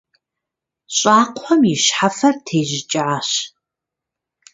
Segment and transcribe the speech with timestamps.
[0.97, 3.29] ЩӀакхъуэм и щхьэфэр тежьыкӀащ.